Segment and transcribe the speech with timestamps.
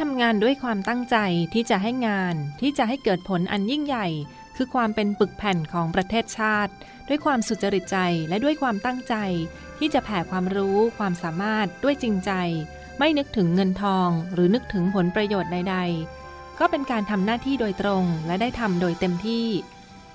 [0.00, 1.16] ทำงานด้วยความตั้งใจ
[1.54, 4.06] ที่จะให้งานที่จะให้เกิดผลอันยิ่งใหญ่
[4.56, 6.72] คือความเป็นปึกแผ่นของประเทศชาติ
[7.08, 9.14] ด้วยความสุจริตใจและด้วยความตั้งใจ
[9.78, 12.32] ที่จะแผ่ความรู้ความสามารถด้วยจริงใจ
[12.98, 15.76] ไม่นึกถึงเงินทอง หรือนึกถึงผลประโยชน์ใด
[16.18, 19.46] ๆ ก็เป็นการทำหน้าที่โดยตรงและได้ทำโดยเต็มที่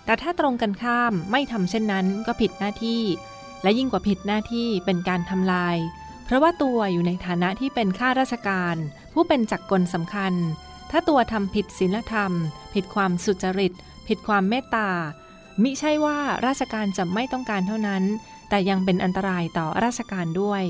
[0.05, 3.03] แต่ถ้าตรงกันข้ามไม่ทำเช่นนั้นก็ผิดหน้าที่
[3.64, 5.78] และยิ่งกว่าผิดหน้าที่เป็นการทำลาย
[6.27, 8.76] เพราะว่าตัวอยู่ในฐานะที่เป็นข้าราชการ
[9.13, 10.34] ผู้เป็นจักรกลสำคัญ
[10.91, 12.31] ถ้าตัวทำผิดศีลธรรม
[12.73, 13.73] ผิดความสุจริต
[14.08, 14.90] ผิดความเมตตา
[15.64, 18.03] มิใช่ว่าราชการจะไม่ต้องการเท่านั้น
[18.50, 20.64] แต่ยังเป็นอันตรายต่อราชการด้วย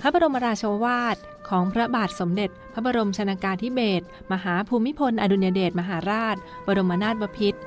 [0.00, 1.16] พระบรมราชวาท
[1.48, 7.60] ของพระบาทสมเด็จ พระบรมชนากาธิเบศรมหาภูมิพล อดุลยเดชมหาราช บรมนาถบพิตร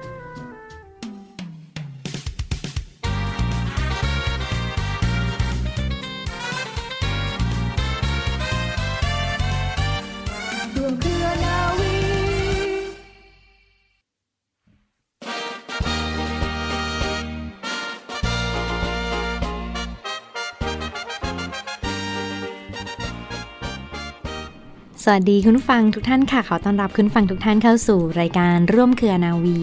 [25.13, 29.59] วัสดีคุณฟังทุกท่านค่ะ ขอต้อนรับคุณฟังทุกท่านเข้าสู่รายการร่วมเครือนาวี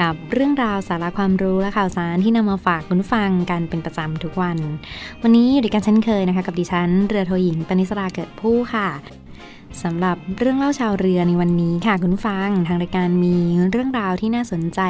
[0.00, 4.58] กับเรื่องราวสาระความรู้และข่าวสารที่นำมาฝากคุณฟังกันเป็นประจำทุกวัน
[5.22, 8.88] วันนี้อยู่ด้วยกันเช่นเคยนะคะ กับดิฉันเรือโทหญิงปณิสราเกิดผู้ค่ะ
[9.82, 13.36] สำหรับเรื่องเล่าชาวเรือในวันนี้ค่ะคุณฟังทางรายการมี
[13.70, 14.80] เรื่องราวที่น่าสนใจ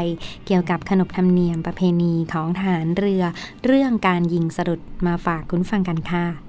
[0.46, 3.22] เกี่ยวกับขนบธรรมเนียมประเพณีของทหารเรือ
[3.66, 6.47] เรื่องการยิงสรุดมาฝากคุณฟังกันค่ะ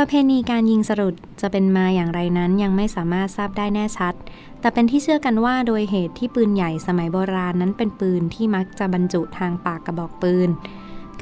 [0.00, 4.14] ประเพณีการยิงสรุดจะเป็นมาอย่างไรนั้นยังไม่สามารถทราบได้แน่ชัด
[4.60, 10.48] แต่เป็นที่เชื่อกันว่าโดยเหตุที่ปืนใหญ่สมัยโบราณนั้นเป็นปืนที่มักจะบรรจุทางปากกระบอกปืน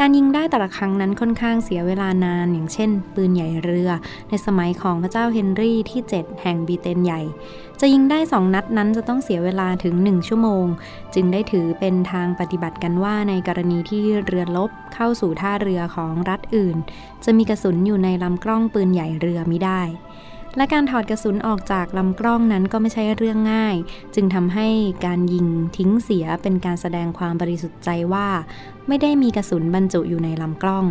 [0.00, 3.90] การยิงได้แต่ละครั้งนั้นค่อนข้างเสียเวลานาน อย่างเช่น ปืนใหญ่เรือ
[4.28, 7.22] ในสมัยของพระเจ้าเฮนรี่ที่ 7 แห่งบีเตนใหญ่
[7.80, 10.66] จะยิงได้ 2 นัดนั้นจะต้องเสียเวลาถึง 1 ชั่วโมง
[11.14, 16.76] จึงได้ถือเป็นทางปฏิบัติกันว่าในกรณีที่เรือลบเข้าสู่ท่าเรือของรัฐอื่น
[17.24, 19.82] จะมีกระสุนอยู่ในลำกล้องปืนใหญ่เรือไม่ได้
[20.56, 23.76] และการถอดกระสุนออกจากลำกล้องนั้นก็ไม่ใช่เรื่องง่าย
[24.14, 24.68] จึงทำให้
[25.06, 28.28] การยิงทิ้งเสียเป็นการแสดงความบริสุทธิ์ใจว่า
[28.88, 30.86] ไม่ได้มีกระสุนบรรจุอยู่ในลำกล้อง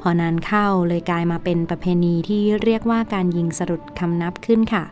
[0.00, 4.84] พอนานเข้าเลยกลายมาเป็นประเพณีที่เรียกว่าการยิงสรุดคำนับขึ้นค่ะ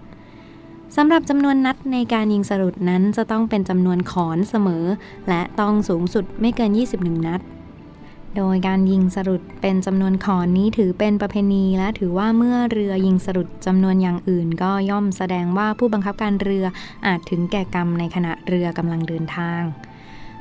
[0.97, 4.84] สำหรับจำนวนนัดในการยิงสรุดนั้นจะต้องเป็นจำนวนขอนเสมอ
[5.28, 7.41] และต้องสูงสุดไม่เกิน 21 นัด
[8.37, 16.65] โดยการยิงสรุดเป็นจำนวนขอนนี้ถือเป็นประเพณีและถือว่าเมื่อเรือยิงสรุดจำนวนอย่างอื่น ก็ย่อมแสดงว่าผู้บังคับการเรือ
[17.06, 19.62] อาจถึงแก่กรรมในขณะเรือกำลังเดินทาง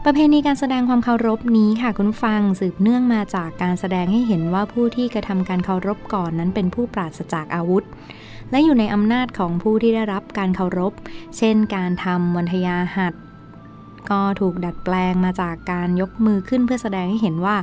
[0.05, 7.83] ประเพณีการแสดงความเคารพนี้ค่ะคุณฟังสืบเนื่องมาจากการแสดงให้เห็นว่าผู้ที่กระทำการเคารพก่อนนั้นเป็นผู้ปราศจากอาวุธ
[8.51, 10.93] และอยู่ในอำนาจของผู้ที่ได้รับการเคารพ
[11.37, 13.13] เช่น การทำวันทยาหัด
[14.09, 17.55] ก็ถูกดัดแปลงมาจากการยกมือขึ้นเพื่อแสดงให้เห็นว่า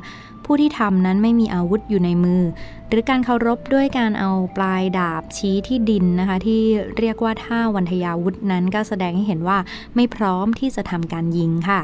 [0.45, 2.43] ผู้ที่ทำนั้นไม่มีอาวุธอยู่ในมือ
[2.89, 6.63] หรือการเคารพด้วยการเอาปลายดาบชี้ที่ดินนะคะ ที่
[6.99, 9.59] เรียกว่าท่าวันทยาวุธนั้นก็แสดงให้เห็นว่า
[9.95, 11.81] ไม่พร้อมที่จะทำการยิงค่ะ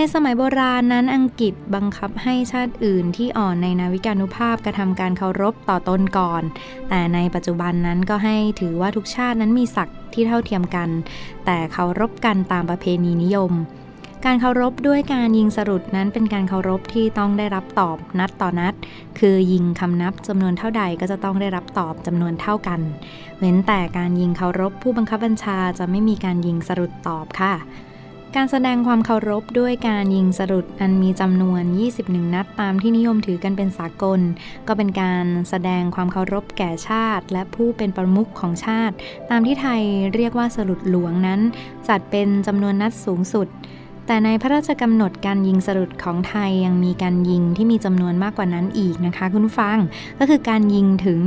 [0.00, 6.42] ในสมัยโบราณนั้นอังกฤษบังคับให้ชาติอื่นที่อ่อนในนาวิกานุภาพกระทำการเคารพต่อตนก่อน
[6.88, 10.88] แต่ในปัจจุบันนั้นก็ให้ถือว่าทุกชาตินั้นมีศักดิ์ที่เท่าเทียมกัน
[11.46, 13.52] แต่เคารพกันตามประเพณีนิยม
[14.24, 18.74] การเคารพด้วยการยิงสรุดนั้นเป็นการเคารพที่ต้องได้รับตอบนัดต่อนัด
[19.18, 22.80] คือยิงคำนับจำนวนเท่าใดก็จะต้องได้รับตอบจำนวนเท่ากัน
[23.38, 27.54] เว้นแต่การยิงเคารพผู้บังคับบัญชาจะไม่มีการยิงสรุดตอบค่ะ
[28.36, 31.62] การแสดงความเคารพด้วยการยิงสรุดอันมีจำนวน
[31.94, 34.20] 21 นัดตามที่นิยมถือกันเป็นสากล
[34.68, 38.94] ก็เป็นการแสดงความเคารพแก่ชาติ และผู้เป็นประมุขของชาติ
[39.30, 39.82] ตามที่ไทย
[40.14, 41.40] เรียกว่าสรุดหลวงนั้น
[41.88, 43.48] จัดเป็นจำนวนนัดสูงสุด
[44.10, 49.78] แต่ในพระราชกำหนดการยิงสรุดของไทยยังมีการยิงที่มีจำนวนมากกว่านั้นอีกนะคะ คุณฟัง
[50.18, 51.18] ก็คือการยิงถึง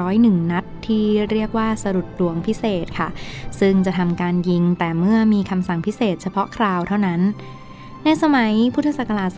[0.00, 3.08] 101 นัดที่เรียกว่าสรุดหลวงพิเศษค่ะ
[3.60, 7.20] ซึ่งจะทำการยิงแต่เมื่อมีคำสั่งพิเศษเฉพาะคราวเท่านั้น
[8.04, 9.30] ในสมัยพุทธศักราช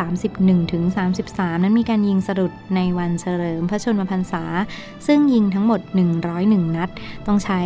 [0.00, 0.84] 2431ถึง
[1.24, 4.44] 33 นั้นมีการยิงสรุดในวันเฉลิมพระชนมพรรษา
[5.06, 5.80] ซึ่งยิงทั้งหมด
[6.28, 6.90] 101 นัด
[7.26, 7.60] ต้องใช้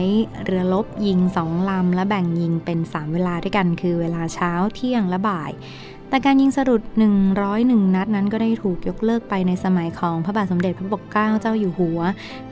[0.45, 5.53] เรือลบยิง 2 ลำ และแบ่งยิงเป็น 3 เวลาด้วยกัน คือเวลาเช้าเที่ยงและบ่าย
[6.15, 6.83] แต่การยิงสรุด
[7.39, 12.01] 101 นัดนั้นก็ได้ถูกยกเลิกไปในสมัยของพระบาทสมเด็จพระปกเกล้าเจ้าอยู่หัว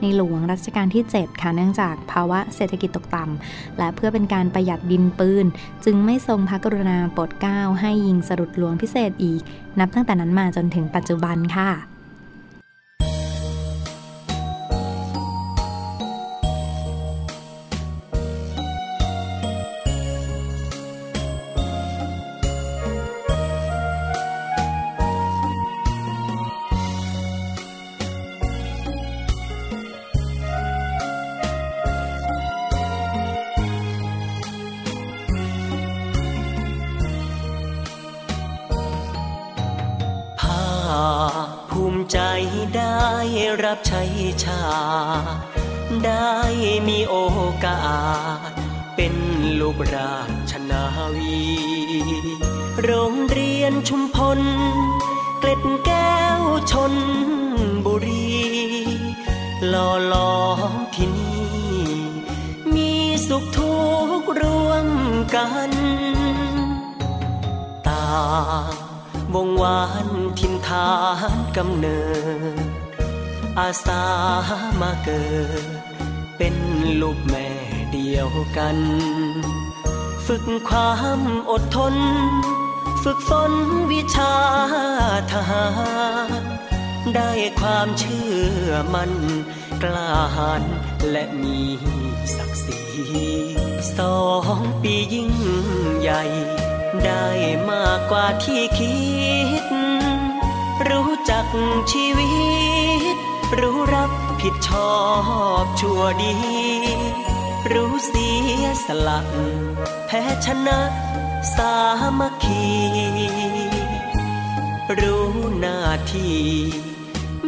[0.01, 5.45] ในหลวงรัชกาลที่ 7 ค่ะเนื่องจากภาวะเศรษฐกิจตกต่ำและเพื่อเป็นการประหยัดดินปืน
[5.85, 9.41] จึงไม่ทรงพระกรุณาโปรดเกล้าให้ยิงสรุดหลวงพิเศษอีก
[9.79, 11.69] นับตั้งแต่นั้นมาจนถึงปัจจุบันค่ะ
[56.71, 56.93] ชน
[57.85, 58.33] บุรี
[59.69, 60.37] หล่อล้อ
[60.71, 61.83] มที่นี่
[62.73, 62.91] มี
[63.27, 63.75] สุขทุ
[64.19, 64.87] กข์ร่วม
[65.35, 65.71] กัน
[67.87, 68.05] ตา
[69.33, 70.07] วงวาน
[70.39, 70.89] ทินทา
[71.35, 72.01] นกำเนิ
[72.55, 72.67] ด
[73.59, 74.03] อาสา
[74.81, 75.25] มาเกิ
[75.63, 75.65] ด
[76.37, 76.55] เป็น
[77.01, 77.47] ลูกแม่
[77.93, 78.77] เดียวกัน
[80.25, 81.95] ฝึกความอดทน
[83.03, 83.53] ฝึกฝน
[83.91, 84.35] วิชา
[85.31, 85.65] ทหา
[86.41, 86.52] ร
[87.15, 88.29] ได้ความเชื่
[88.65, 89.11] อมัน
[89.83, 90.63] กล้าหาญ
[91.11, 91.59] และมี
[92.35, 92.81] ศักดิ์ศรี
[93.97, 94.19] สอ
[94.57, 95.31] งปียิ่ง
[95.99, 96.23] ใหญ่
[97.03, 97.27] ได้
[97.69, 98.97] มากกว่าที่คิ
[99.61, 99.65] ด
[100.89, 101.45] รู้จัก
[101.91, 102.31] ชีวิ
[103.13, 103.15] ต
[103.59, 104.11] รู้รับ
[104.41, 104.93] ผิดชอ
[105.63, 106.35] บชั่วดี
[107.73, 108.29] รู้เสี
[108.61, 109.19] ยสละ
[110.05, 110.79] แพ้ชนะ
[111.55, 111.73] สา
[112.19, 112.65] มัคคี
[114.99, 115.27] รู้
[115.59, 115.79] หน้า
[116.11, 116.92] ที่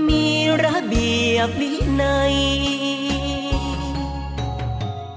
[0.10, 0.26] มี
[0.64, 2.36] ระเบียบวินัย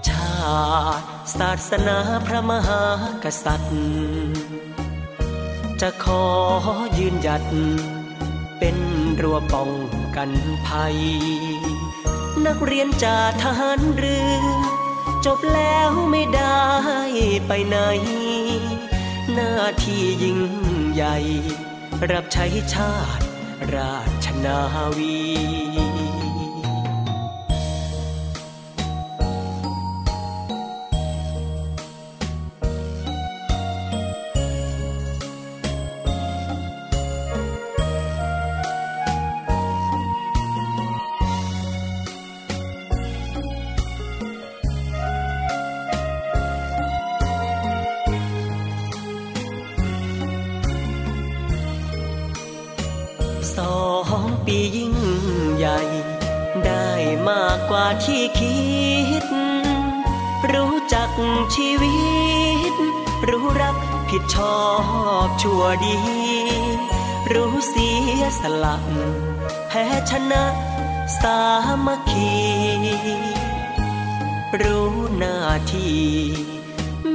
[0.08, 0.38] ชา
[1.00, 1.06] ติ
[1.38, 2.82] ศาสนาพระมหา
[3.24, 3.82] กษัตริย์
[5.80, 6.24] จะขอ
[6.98, 7.44] ยืนหยัด
[8.58, 8.76] เป็น
[9.20, 9.70] รั้วป้อง
[10.16, 10.30] กัน
[10.66, 10.98] ภัย
[12.46, 14.42] นักเรียนจากทหารเรือ
[15.26, 16.64] จบแล้วไม่ได้
[17.46, 17.76] ไปไหน
[19.32, 19.54] หน้า
[19.84, 20.38] ที่ยิ่ง
[20.92, 21.16] ใหญ่
[22.10, 23.27] รับใช้ชาติ
[23.76, 23.94] รา
[24.24, 24.58] ชนา
[24.96, 25.67] วี
[57.70, 58.58] กว่าที่คิ
[59.22, 59.24] ด
[60.52, 61.10] รู้จัก
[61.54, 61.96] ชีวิ
[62.72, 62.74] ต
[63.28, 63.76] รู้รัก
[64.10, 64.58] ผิดชอ
[65.26, 65.98] บชั่วดี
[67.32, 68.76] รู้เสียสละ
[69.68, 70.44] แพ้ชนะ
[71.20, 71.40] สา
[71.86, 72.32] มัคคี
[74.60, 75.38] รู้หน้า
[75.72, 76.04] ที่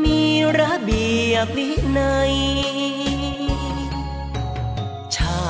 [0.03, 0.21] มี
[0.59, 2.33] ระเบียบวินัย
[5.15, 5.43] ชา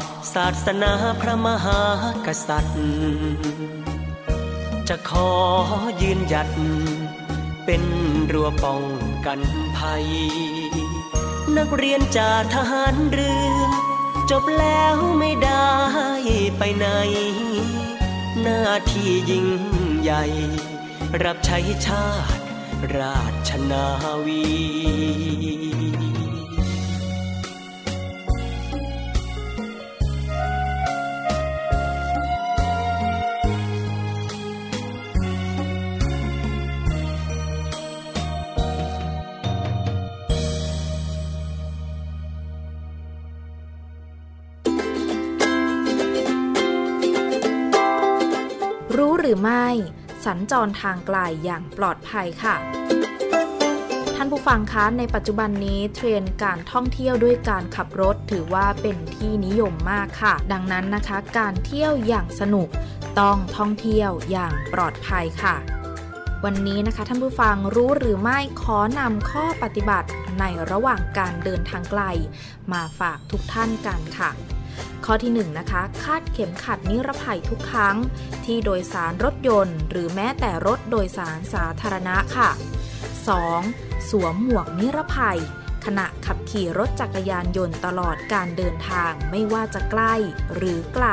[0.00, 1.82] ติศาสนาพระมหา
[2.26, 3.77] กษัตริย์
[4.88, 5.30] จะขอ
[6.02, 6.48] ยืนหยัด
[7.64, 7.82] เป็น
[8.32, 8.82] รั้วป้อง
[9.26, 9.40] กัน
[9.76, 10.06] ภัย
[11.56, 13.68] นักเรียนจากทหารเรือ
[14.30, 15.72] จบแล้วไม่ได้
[16.58, 16.86] ไปไหน
[18.40, 19.46] หน้าที่ยิ่ง
[20.00, 20.24] ใหญ่
[21.24, 22.42] รับใช้ชาติ
[22.96, 23.18] รา
[23.48, 23.86] ชนา
[24.26, 24.44] วี
[49.28, 49.68] รือไม่
[50.26, 52.56] สัญจรทางไกลอย่างปลอดภัยค่ะ
[54.16, 62.68] ท่านผู้ฟังคะในปัจจุบันนี้เทรนการท่องเที่ยวด้วยการขับรถถือว่าเป็นที่นิยมมากค่ะ ดังนั้นนะคะ การเที่ยวอย่างสนุก
[63.20, 65.56] ต้องท่องเที่ยวอย่างปลอดภัยค่ะ
[66.44, 70.08] วันนี้นะคะท่านผู้ฟังรู้หรือไม่ขอนำข้อปฏิบัติ
[70.40, 72.02] ในระหว่างการเดินทางไกล
[72.72, 74.30] มาฝากทุกท่านกันค่ะ
[75.04, 77.96] ข้อที่1นนะคะคาดเข็มขัดนิรภัยทุกครั้ง
[78.44, 82.50] ที่โดยสารรถยนต์ หรือแม้แต่รถโดยสารสาธารณะค่ะ
[83.30, 84.10] 2.
[84.10, 85.40] สวมหมวกนิรภัย
[85.84, 90.14] ขณะขับขี่รถจักรยานยนต์ตลอดการเดินทางไม่ว่าจะใกล้
[90.54, 91.06] หรือไกล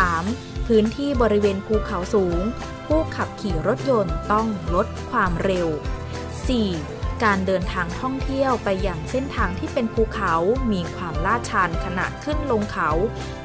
[0.00, 0.66] 3.
[0.66, 2.40] พื้นที่บริเวณภูเขาสูง
[2.86, 5.68] ผู้ขับขี่รถยนต์ต้องลดความเร็ว
[6.48, 6.99] 4.
[7.24, 10.34] การเดินทางท่องเที่ยวไปอย่างเส้นทางที่เป็นภูเขา
[10.72, 12.90] มีความลาดชันขณะขึ้นลงเขา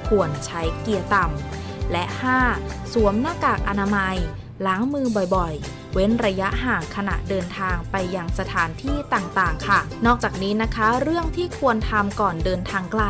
[0.09, 2.03] ควรใช้เกียร์ต่ำ และ
[2.49, 2.93] 5.
[2.93, 4.17] สวมหน้ากากอนามัย
[4.65, 13.03] ล้างมือบ่อยๆ เว้นระยะห่างขณะเดินทางไปยังสถานที่ต่างๆ ค่ะ นอกจากนี้นะคะ เรื่องที่ควรทำก่อนเดินทางไกล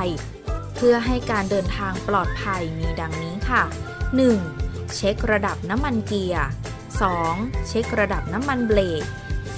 [0.76, 3.64] เพื่อให้การเดินทางปลอดภัยมีดังนี้ค่ะ
[4.30, 4.96] 1.
[4.96, 6.46] เช็คระดับน้ำมันเกียร์
[7.08, 7.68] 2.
[7.68, 9.04] เช็คระดับน้ำมันเบรก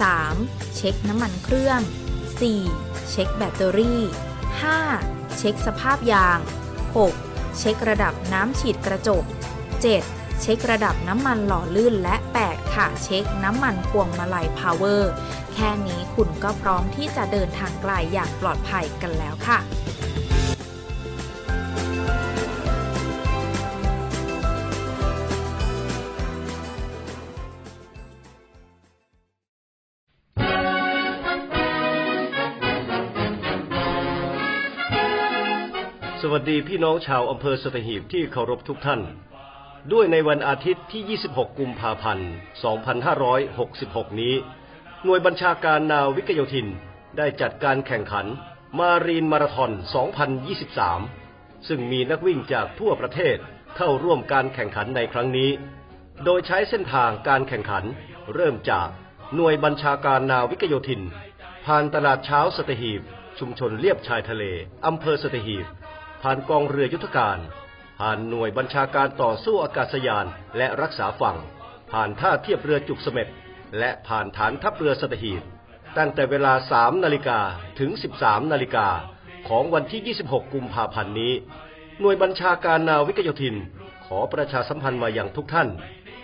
[0.05, 0.75] 3.
[0.75, 1.79] เช็คน้ำมันเครื่อง
[2.45, 3.09] 4.
[3.09, 4.01] เช็คแบตเตอรี่
[4.69, 5.37] 5.
[5.37, 6.39] เช็คสภาพยาง
[6.99, 7.59] 6.
[7.59, 9.23] เช็คระดับน้ำฉีดกระจก
[9.83, 10.41] 7.
[10.41, 15.11] เช็คระดับน้ำมันหล่อลื่นและ 8 ค่ะ เช็คน้ำมันพวงมาลัยพาวเวอร์
[15.53, 19.59] แค่นี้คุณก็พร้อมที่จะเดินทางไกลอย่างปลอดภัยกันแล้วค่ะ
[36.39, 39.01] วัสดีพี่น้องชาวอำเภอสตหีบที่เคารพทุกท่าน
[39.91, 42.29] ด้วยในวันอาทิตย์ที่ 26 กุมภาพันธ์
[43.23, 44.33] 2566 นี้
[45.03, 46.67] หน่วยบัญชาการนาวิกโยธิน
[47.17, 48.25] ได้จัดการแข่งขัน
[48.79, 49.71] มารีนมาราธอน
[50.89, 53.37] 2023 ซึ่งมีนักวิ่งจากทั่วประเทศ
[53.77, 55.49] เข้าร่วมการแข่งขันในครั้งนี้
[56.23, 57.83] โดยใช้เส้นทางการแข่งขัน
[58.33, 58.87] เริ่มจาก
[59.35, 61.01] หน่วยบัญชาการนาวิกโยธิน
[61.65, 63.01] ผ่านตลาดเช้าสตหีบ
[63.39, 64.43] ชุมชนเลียบชายทะเล
[64.85, 65.67] อำเภอสตหีบ
[66.21, 67.39] ผ่านกองเรือยุทธการ
[67.99, 70.25] ผ่านหน่วยบัญชาการต่อสู้อากาศยาน
[70.57, 71.37] และรักษาฝั่ง
[71.91, 73.27] ผ่านท่าเทียบเรือจุกเสม็ด
[73.79, 75.41] และผ่านฐานทัพเรือสตหีบ
[75.97, 77.39] ตั้งแต่เวลา 3 นาฬิกา
[77.79, 78.87] ถึง 13 นาฬิกา
[79.49, 81.33] ของวันที่ 26 กุมภาพันธ์นี้
[81.99, 83.55] หน่วยบัญชาการนาวิกโยธิน
[84.05, 85.69] ขอประชาสัมพันธ์มาอย่างทุกท่าน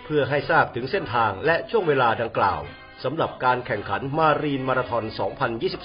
[0.04, 2.60] เพื่อให้ทราบถึงเส้นทางและช่วงเวลาดังกล่าว
[3.04, 5.04] สำหรับการแข่งขันมารีนมาราธอน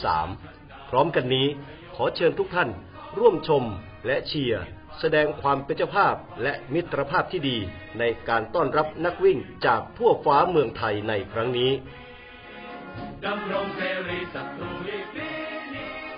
[0.05, 1.47] 2023 พร้อมกันนี้
[1.95, 2.69] ขอเชิญทุกท่าน
[3.17, 3.63] ร่วมชม
[4.05, 4.63] และเชียร์
[4.99, 7.57] แสดงความเป็นเจ้าภาพและมิตรภาพที่ดี
[7.99, 11.71] ในการต้อนรับนักวิ่งจากทั่วฟ้าเมืองไทยในครั้งนี้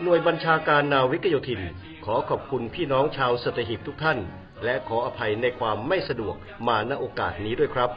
[0.04, 1.62] หน่วยบัญชาการนาวิกโยธิน
[2.06, 4.20] ขอขอบคุณพี่น้องชาวสตหีบทุกท่าน
[4.64, 6.36] และขออภัยในความไม่สะดวก
[6.68, 7.90] มาณโอกาสนี้ด้วยครับ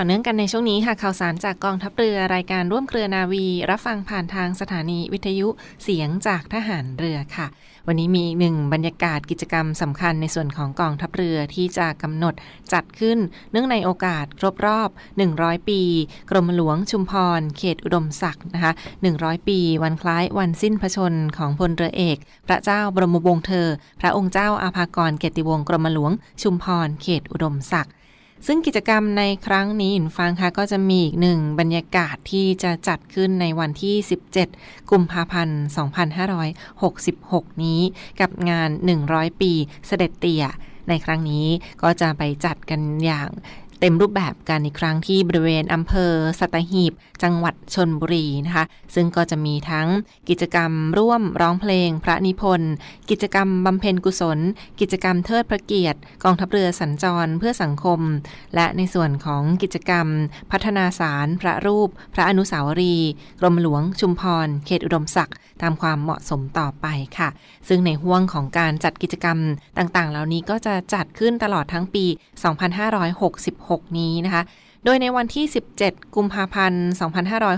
[0.00, 5.48] ต่อเนื่องกันในช่วงนี้ค่ะข่าวสารจากกองทัพเรือรายการร่วมเครือนาวี รับฟังผ่านทางสถานีวิทยุ
[5.82, 7.46] เสียงจากทหารเรือค่ะ
[7.86, 12.34] วันนี้มีอีกหนึ่งบรรยากาศกิจกรรมสำคัญในส่วนของกองทัพเรือที่จะกำหนด
[12.72, 13.18] จัดขึ้น
[13.52, 14.90] เนื่องในโอกาสครบรอบ
[15.28, 15.80] 100 ปี
[16.30, 18.72] กรมหลวงชุมพร เขตอุดมศักดิ์นะคะ
[19.10, 23.68] 100 ปี วันคล้ายวันสิ้นพระชนของพลเรือเอก พระเจ้าบรมวงศ์เธอ
[24.00, 26.12] พระองค์เจ้าอาภากรเกติวงศ์กรมหลวง
[26.42, 27.94] ชุมพร เขตอุดมศักดิ์
[28.46, 33.94] ซึ่งกิจกรรมในครั้งนี้อินฟังค่ะก็จะมีอีกหนึ่งบรรยากาศที่จะจัดขึ้นในวันที่
[34.44, 35.62] 17 กุมภาพันธ์
[36.80, 37.80] 2566 นี้
[38.20, 38.70] กับงาน
[39.04, 39.52] 100 ปี
[39.86, 40.44] เสด็จเตี่ย
[40.88, 41.46] ในครั้งนี้
[41.82, 43.30] ก็จะไปจัดกันอย่าง
[43.80, 46.92] เต็มรูปแบบกันอีกครั้งที่บริเวณอำเภอสัตหีบ
[47.22, 49.88] จังหวัดชนบุรีนะคะ ซึ่งก็จะมีทั้ง
[50.28, 52.72] กิจกรรมร่วมร้องเพลงพระนิพนธ์
[53.10, 54.38] กิจกรรมบำเพ็ญกุศล
[54.80, 58.00] กิจกรรมเทิดพระเกียรติ กองทัพเรือสัญจรเพื่อสังคม
[58.54, 60.06] และในส่วนของกิจกรรม
[60.50, 66.86] พัฒนาสารพระรูป พระอนุสาวรีย์กรมหลวงชุมพร เขตอุดมศักดิ์ตามความเหมาะสมต่อไป
[67.18, 67.28] ค่ะ
[67.68, 69.38] ซึ่งในห่วงของการจัดกิจกรรม
[69.78, 72.04] ต่างๆ เหล่านี้ก็จะจัดขึ้นตลอดทั้งปี
[72.68, 73.67] 2566
[73.98, 74.42] นี้นะคะ
[74.84, 75.44] โดยในวันที่
[75.80, 76.86] 17 กุมภาพันธ์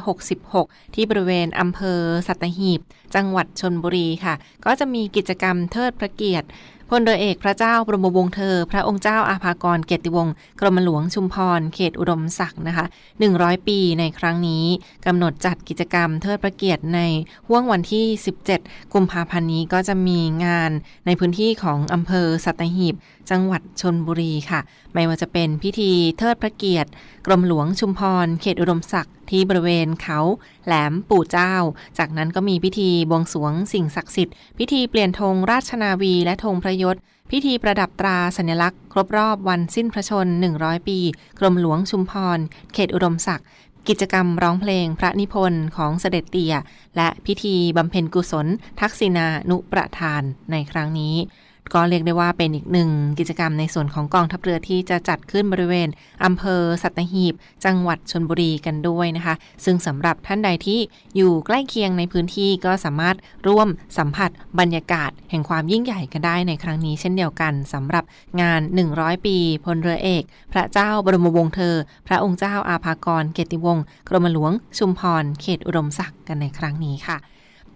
[0.09, 2.81] 2566 ที่บริเวณอำเภอสัตหีบ
[3.14, 6.49] จังหวัดชนบุรีค่ะ ก็จะมีกิจกรรมเทิดพระเกียรติ
[6.93, 12.87] พลเรือเอกพระเจ้าบรมวงศ์เธอ พระองค์เจ้าอาภากรเกียรติวงศ์กรมหลวงชุมพร เขตอุดมศักดิ์นะคะ
[13.26, 14.64] 100 ปีในครั้งนี้
[15.07, 17.00] กำหนดจัดกิจกรรมเทิดพระเกียรติใน
[17.49, 18.07] ห่วงวันที่
[18.50, 20.71] 17 กุมภาพันธ์นี้ก็จะมีงาน
[21.07, 22.95] ในพื้นที่ของอำเภอสัตหีบ
[23.30, 24.60] จังหวัดชนบุรีค่ะ
[24.94, 26.90] ไม่ว่าจะเป็นพิธีเทิดพระเกียรติ
[27.26, 30.20] กรมหลวงชุมพร เขตอุดมศักดิ์ที่บริเวณเขา
[30.66, 31.54] แหลมปู่เจ้า
[31.99, 36.96] จากนั้นก็มีพิธีบวงสวงสิ่งศักดิ์สิทธิ์ พิธีเปลี่ยนธงราชนาวีและธงพระยศ
[37.30, 40.99] พิธีประดับตราสัญลักษณ์ ครบรอบวันสิ้นพระชน 100 ปี
[41.38, 42.38] กรมหลวงชุมพร
[42.72, 43.46] เขตอุดมศักดิ์
[43.88, 46.54] กิจกรรมร้องเพลงพระนิพนธ์ของเสด็จเตี่ย
[46.96, 48.46] และพิธีบำเพ็ญกุศล
[48.80, 51.14] ทักษิณานุประทานในครั้งนี้
[51.75, 55.89] ก็เรียกได้ว่าเป็นอีกหนึ่งกิจกรรมในส่วนของกองทัพเรือที่จะจัดขึ้นบริเวณ
[56.25, 57.35] อำเภอสัตหีบ
[57.65, 59.35] จังหวัดชนบุรีกันด้วยนะคะ
[59.65, 60.81] ซึ่งสำหรับท่านใดที่
[61.17, 68.05] อยู่ใกล้เคียงในพื้นที่ก็สามารถร่วมสัมผัสบรรยากาศ แห่งความยิ่งใหญ่กันได้ในครั้งนี้เช่นเดียวกันสำหรับ
[68.41, 68.61] งาน
[68.93, 70.23] 100 ปีพลเรือเอก
[70.53, 71.75] พระเจ้าบรมวงศ์เธอ
[72.07, 77.19] พระองค์เจ้าอาภากรเกติวงศ์กรมหลวงชุมพรเขตอุดมศักดิ์กันในครั้งนี้ค่ะ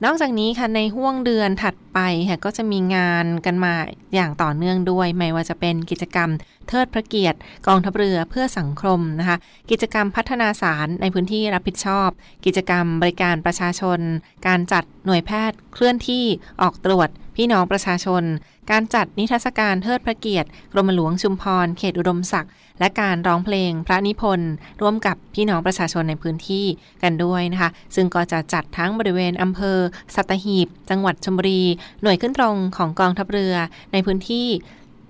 [0.04, 3.74] นอกจากนี้ค่ะในห่วงเดือนถัดไปค่ะก็จะมีงานกันมา
[4.14, 6.30] อย่างต่อเนื่องด้วย ไม่ว่าจะเป็นกิจกรรม
[6.68, 9.36] เทิดพระเกียรติ กองทัพเรือเพื่อสังคมนะคะ
[9.70, 12.08] กิจกรรมพัฒนาสารในพื้นที่รับผิดชอบ
[12.46, 14.00] กิจกรรมบริการประชาชน
[14.46, 16.24] การจัดหน่วยแพทย์เคลื่อนที่
[16.62, 18.22] ออกตรวจ พี่น้องประชาชน
[18.70, 26.66] การจัดนิทรรศการเทิดพระเกียรติ กรมหลวงชุมพร เขตอุดมศักดิ์ และการร้องเพลงพระนิพนธ์ร่วมกับพี่น้องประชาชนในพื้นที่
[27.02, 29.78] กันด้วยนะคะ ซึ่งก็จะจัดทั้งบริเวณอำเภอ
[30.14, 31.62] สัตหีบ จังหวัดชลบุรี
[32.02, 33.54] หน่วยขึ้นตรงของกองทัพเรือ
[33.92, 34.48] ในพื้นที่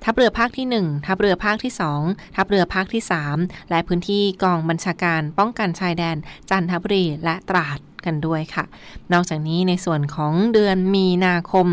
[0.05, 1.73] ทัพเรือภาคที่ 1 ทัพเรือภาคที่
[2.05, 3.03] 2 ทัพเรือภาคที่
[3.35, 6.17] 3 และพื้นที่กองบัญชาการป้องกันชายแดน
[6.51, 8.65] จันทบุรีและตราด กันด้วยค่ะ
[9.13, 11.67] นอกจากนี้ในส่วนของเดือนมีนาคม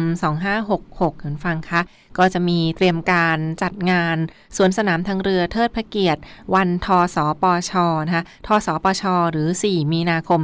[0.59, 1.81] 2566คุณฟังคะ
[2.17, 4.17] ก็จะมีเตรียมการจัดงาน
[4.57, 6.21] สวนสนามทางเรือเทิดพระเกียรติ
[6.55, 7.71] วันทสปช
[8.05, 10.41] นะคะทสปชหรือ 4 มีนาคม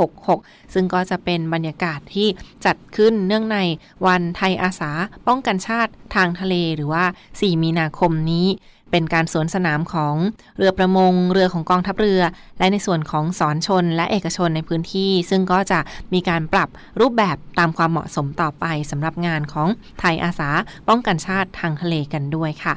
[0.00, 2.28] 2566 ซึ่งก็จะเป็นบรรยากาศที่
[2.64, 3.58] จัดขึ้นเนื่องใน
[4.06, 4.92] วันไทยอาสา
[5.28, 8.46] ป้องกันชาติทางทะเลหรือว่า 4 มีนาคมนี้
[8.90, 10.14] เป็นการสวนสนามของ
[10.56, 12.22] เรือประมง เรือของกองทัพเรือ
[12.58, 15.80] และในส่วนของสอนชนและเอกชนในพื้นที่ ซึ่งก็จะ
[16.14, 16.68] มีการปรับ
[17.00, 19.68] รูปแบบตามความเหมาะสมต่อไปสำหรับงานของ
[20.00, 20.50] ไทยอาสา
[20.88, 22.74] ป้องกันชาติทางทะเลกันด้วยค่ะ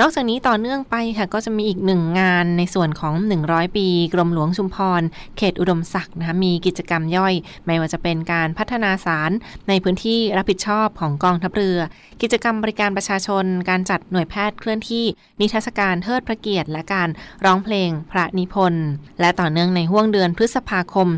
[0.00, 3.14] นอกจากนี้ต่อเนื่องไปค่ะก็จะมีอีกหนึ่งงานในส่วนของ
[3.46, 5.02] 100 ปี กรมหลวงชุมพร
[5.36, 7.34] เขตอุดมศักดิ์นะคะมีกิจกรรมย่อย
[7.66, 9.30] ไม่ว่าจะเป็นการพัฒนาสาร
[9.68, 11.78] ในพื้นที่รับผิดชอบของกองทัพเรือ
[12.22, 15.04] กิจกรรมบริการประชาชน การจัดหน่วยแพทย์เคลื่อนที่
[15.40, 17.08] นิทรรศการเทิดพระเกียรติและการ
[17.44, 18.88] ร้องเพลงพระนิพนธ์
[19.20, 21.08] และต่อเนื่องในห่วงเดือนพฤษภาคม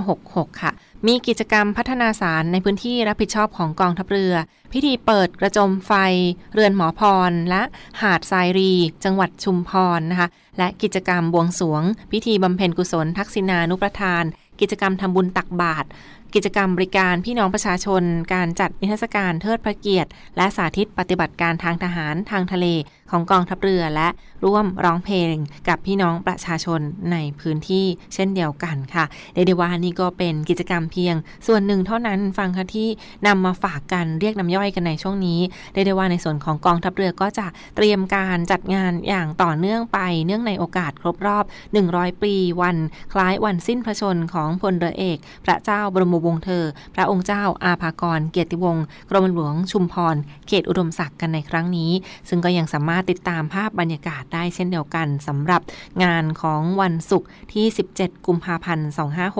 [0.00, 0.72] 2566 ค่ะ
[1.06, 4.34] มีกิจกรรมพัฒนาสารในพื้นที่รับผิดชอบของกองทัพเรือ
[4.72, 5.92] พิธีเปิดกระจมไฟ
[6.54, 7.62] เรือนหมอพร และ
[8.02, 8.72] หาดทรายรี
[9.04, 11.82] จังหวัดชุมพรนะคะ และกิจกรรมบวงสรวง
[12.12, 14.24] พิธีบำเพ็ญกุศลทักษิณานุประทาน
[14.60, 15.86] กิจกรรมทำบุญตักบาตร
[16.34, 18.02] กิจกรรมบริการพี่น้องประชาชน
[18.34, 22.66] การจัดนิทรรศการเทิดพระเกียรติ และสาธิตปฏิบัติการทางทหารทางทะเล
[23.10, 24.08] ของกองทัพเรือและ
[24.44, 25.34] ร่วมร้องเพลง
[25.68, 26.80] กับพี่น้องประชาชน
[27.12, 31.14] ในพื้นที่เช่นเดียวกันค่ะเรียกได้ว่านี่ก็เป็นกิจกรรมเพียง
[31.46, 32.88] ส่วนหนึ่งเท่านั้นฟังค่ะที่
[33.26, 35.40] นำมาฝากกันเรียกน้ำย่อยกันในช่วงนี้
[35.72, 41.44] เรียกได้ว่าในส่วนของกองทัพเรือก็จะเตรียมการจัดงานอย่างต่อเนื่องไป เนื่องในโอกาสครบรอบ
[41.84, 42.76] 100 ปีวัน
[43.12, 51.90] คล้ายวันสิ้นพระชนของพลเรือเอก พระเจ้าบรมวงเธอ พระองค์เจ้าอาภากร เกียรติวงศ์กรมหลวงชุมพร เขตอุดมศักดิ์กันในครั้งนี้
[52.28, 55.60] ซึ่งก็ยังสามารถติดตามภาพบรรยากาศได้เช่นเดียวกันสำหรับ
[56.04, 58.88] งานของวันศุกร์ที่ 17 กุมภาพันธ์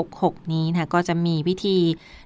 [0.01, 1.79] 2566 นี้นะก็จะมีพิธี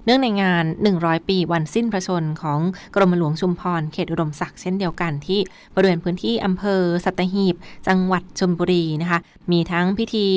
[0.05, 0.65] เนื่องในงาน
[0.95, 2.59] 100 ปีวันสิ้นพระชนของ
[2.95, 5.39] กรมหลวงชุมพร เขตอุดมศักดิ์เช่นเดียวกันที่
[5.75, 7.55] บริเวณพื้นที่อำเภอสัตหีบ
[7.87, 9.19] จังหวัดชลบุรีนะคะ
[9.51, 10.27] มีทั้งพิธี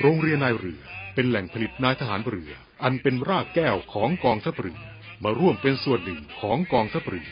[0.01, 0.81] โรงเรียนนายเรือ
[1.15, 2.51] เป็นแหล่งผลิตนายทหารเรือ
[2.83, 4.79] อันเป็นรากแก้วของกองทัพเรือ
[5.23, 7.27] มาร่วมเป็นส่วนหนึ่งของกองทัพเรือ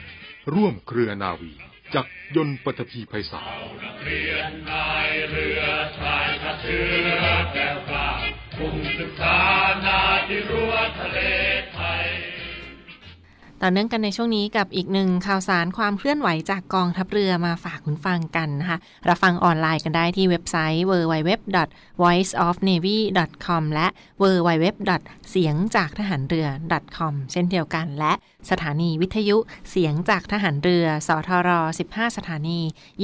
[0.53, 1.53] ร่วมเครือนาวี
[1.95, 3.49] จักยนต์ปฐพีไพศาล
[4.03, 5.61] เรียนนายเรือ
[5.97, 6.77] ชายชาเชื
[7.19, 7.21] อ
[7.53, 8.09] แก้วกล้า
[8.59, 9.37] มุ่งศึกษา
[9.85, 11.19] นาที่รั้วทะเล
[13.65, 18.77] ต่อเนื่องกันในช่วงนี้กับอีกหนึ่งข่าวสารความเคลื่อนไหวจากกองทัพเรือมาฝากคุณฟังกันนะคะ
[19.09, 23.87] รับฟังออนไลน์กันได้ที่เว็บไซต์ www.voiceofnavy.com และ
[24.21, 24.65] www.
[25.29, 26.47] เสียงจากทหารเรือ
[26.97, 28.13] .com เช่นเดียวกันและ
[28.49, 29.37] สถานีวิทยุ
[29.69, 31.49] เสียงจากทหารเรือ สทร
[31.87, 32.59] 15 สถานี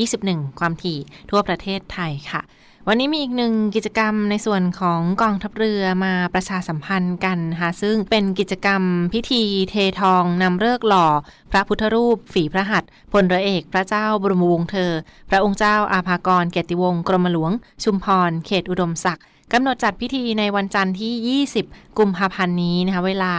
[0.08, 2.42] 21 ความถี่ทั่วประเทศไทยค่ะ
[2.88, 8.82] วันนี้มีอีกหนึ่งกิจกรรมในส่วนของกองทัพเรือมาประชาสัมพันธ์กันค่ะซึ่งเป็นกิจกรรม
[9.14, 11.08] พิธีเททองนำเลิกหล่อ
[11.52, 14.92] พระพุทธรูป ฝีพระหัตถ์พลเรือเอกพระเจ้าบรมวงศ์เธอ
[15.30, 17.52] พระองค์เจ้าอาภากรเกียรติวงศ์กรมหลวง
[17.84, 23.34] ชุมพร เขตอุดมศักดิ์กำหนดจัดพิธีในวันจันทร์ที่ 20 กุมภาพันธ์นี้นะคะเวลา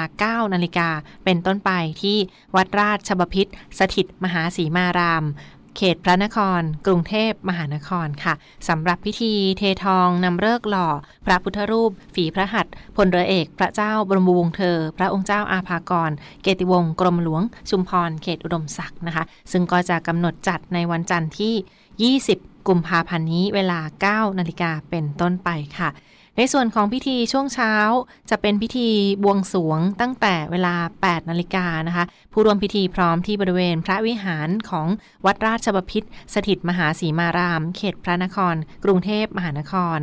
[0.47, 0.89] 9 นาฬิกา
[1.25, 1.71] เป็นต้นไป
[2.03, 2.17] ที่
[2.57, 3.47] วัดราชบพิษ
[3.79, 5.25] สถิตมหาสีมาราม
[5.77, 8.35] เขตพระนคร กรุงเทพมหานครค่ะ
[8.69, 10.89] สำหรับพิธีเททองนำเลิกหล่อ
[11.27, 16.11] พระพุทธรูป ฝีพระหัตถ์พลเรือเอก พระเจ้าบรมวงศ์เธอ พระองค์เจ้าอาภากร
[16.43, 23.81] เกติวงศ์กรมหลวง ชุมพรเขตอุดมศักดิ์นะคะ ซึ่งก็จะกำหนดจัดในวันจันทร์ที่ 20 กุมภาพันธ์นี้เวลา
[24.29, 25.91] 9 นาฬิกาเป็นต้นไปค่ะ
[26.43, 27.75] ในส่วนของพิธีช่วงเช้า
[28.31, 28.89] จะเป็นพิธี
[29.23, 30.75] บวงสวงตั้งแต่เวลา
[31.05, 34.87] 8 นาฬิกานะคะ ผู้ร่วมพิธีพร้อมที่บริเวณพระวิหารของ
[35.27, 36.03] วัดราชบพิษ
[36.35, 39.99] สถิตมหาสีมาราม เขตพระนคร กรุงเทพมหานคร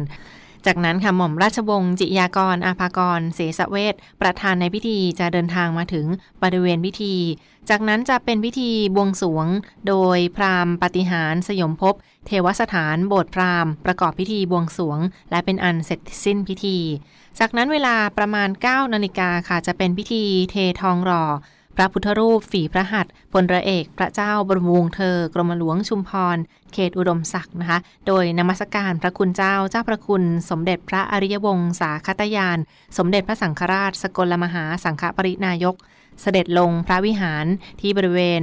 [0.67, 6.05] จากนั้นค่ะหม่อมราชวงศ์จิยากร อาภากร เสสเวทประธานในพิธีจะเดินทางมาถึง
[6.43, 7.15] บริเวณพิธี
[7.69, 9.47] จากนั้นจะเป็นพิธีบวงสวง
[9.87, 11.95] โดยพราหมณ์ปฏิหารสยมภพ
[12.27, 14.99] เทวสถานโบสถ์พราหมณ์ประกอบพิธีบวงสวง
[15.31, 16.77] และเป็นอันเสร็จสิ้นพิธี
[17.39, 21.23] จากนั้นเวลาประมาณ9นาฬิกาค่ะจะเป็นพิธีเททองหล่อ
[21.79, 26.37] พระพุทธรูป ฝีพระหัตถ์พลระเอก พระเจ้าบรมวงศ์เธอ กรมหลวงชุมพร
[26.73, 32.57] เขตอุดมศักดิ์นะคะ โดยนมัสการพระคุณเจ้าเจ้าพระคุณ สมเด็จพระอริยวงศาคตยาน
[32.97, 35.75] สมเด็จพระสังฆราช สกลมหาสังฆปรินายก
[36.21, 37.45] เสด็จลงพระวิหาร
[37.81, 38.41] ที่บริเวณ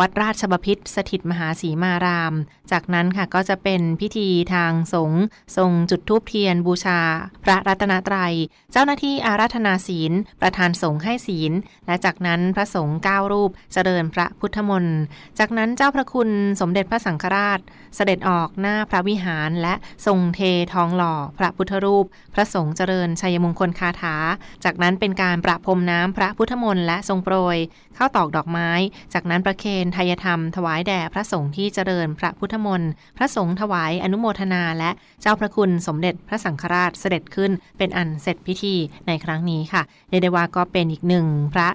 [0.00, 2.34] วัดราชบพิษสถิตมหาสีมาราม
[2.70, 5.22] จากนั้นค่ะก็จะเป็นพิธีทางสงฆ์
[5.56, 7.00] ทรงจุดธูปเทียนบูชา
[7.44, 8.34] พระรัตนตรัย
[8.72, 11.52] เจ้าหน้าที่อาราธนาศีล ประธานสงฆ์ให้ศีล
[11.86, 14.98] และจากนั้นพระสงฆ์เก้ารูปเจริญพระพุทธมนต์
[15.38, 16.30] จากนั้นเจ้าพระคุณ
[16.60, 17.60] สมเด็จพระสังฆราช
[17.96, 19.74] เสด็จออกหน้าพระวิหารและ
[20.06, 20.40] ทรงเท
[20.74, 24.16] ทองหล่อพระพุทธรูป พระสงฆ์เจริญชัยมงคลคาถา
[24.64, 27.56] จากนั้นเป็นการประพรมน้ำพระพุทธมนต์และทรงโปรย
[27.98, 28.70] ข้าวตอกดอกไม้
[29.14, 38.74] จากนั้นประเคนทายธรรม ถวายแด่พระสงฆ์ที่เจริญพระพุทธมนต์พระสงฆ์ถวายอนุโมทนา และเจ้าพระคุณสมเด็จพระสังฆราชเสด็จขึ้น เป็นอันเสร็จพิธี
[39.06, 41.68] ในครั้งนี้ค่ะเดดว่าก็เป็นอีกหนึ่งพระ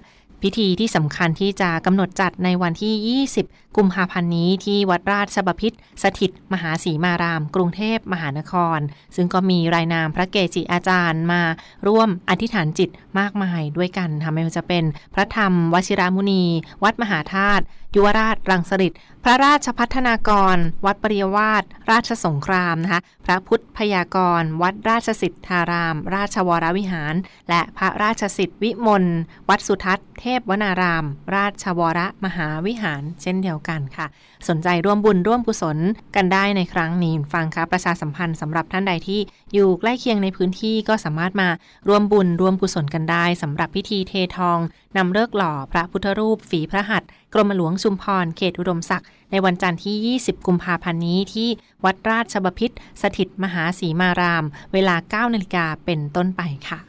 [0.44, 5.74] พิธีที่สำคัญที่จะกำหนดจัดในวันที่ 20 กุมภาพันธ์นี้ที่วัดราชบพิษ
[6.04, 8.80] สถิตมหาสีมาราม กรุงเทพมหานคร
[9.16, 11.42] ซึ่งก็มีรายนามพระเกจิอาจารย์มา
[11.88, 16.44] ร่วมอธิษฐานจิตมากมายด้วยกันทำไม่ว่าจะเป็นพระธรรมวชิรามุนี
[16.84, 17.64] วัดมหาธาตุ
[17.96, 27.16] ยุวราชรังสฤษพระราชพัฒนากร วัดปริยวาสราชสงครามนะคะพระพุทธพยากร วัดราชสิทธาราม ราชวรวิหาร
[27.50, 29.06] และพระราชสิทธิวิมล
[29.50, 34.08] วัดสุทัศน์เทพวนาราม ราชวรมหาวิหาร เช่นเดียวกันค่ะ
[34.48, 35.78] สนใจร่วมบุญร่วมกุศล
[36.16, 39.20] กันได้ในครั้งนี้ฟังค่ะประชาสัมพันธ์สำหรับท่านใดที่
[39.54, 41.50] อยู่ใกล้เคียงในพื้นที่ก็สามารถมา
[41.88, 44.60] ร่วมบุญร่วมกุศลกันได้สำหรับพิธีเททอง
[44.98, 51.50] นำเลิกหล่อพระพุทธรูปฝีพระหัตถ์ กรมหลวงชุมพรเขตอุดมศักดิ์ในวันจันทร์ที่ 20 กุมภาพันธ์นี้ที่
[51.86, 54.96] วัดราชบพิษสถิตมหาสีมาราม เวลา
[55.30, 56.80] 9 นาฬิกาเป็นต้นไปค่ะ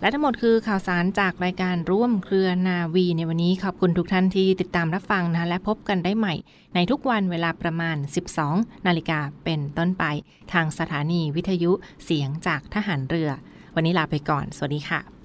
[0.00, 6.34] และทั้งหมดคือข่าวสารจากรายการร่วมเครือนาวี ในวันนี้ขอบคุณทุกท่านที่ติดตามรับฟังนะและพบกันได้ใหม่
[6.74, 7.96] ในทุกวันเวลาประมาณ
[8.42, 10.04] 12 นาฬิกาเป็นต้นไป
[10.52, 11.72] ทางสถานีวิทยุ
[12.04, 13.30] เสียงจากทหารเรือ
[13.74, 15.15] วันนี้ลาไปก่อน สวัสดีค่ะ